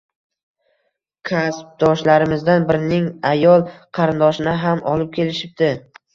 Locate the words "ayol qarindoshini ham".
3.33-4.83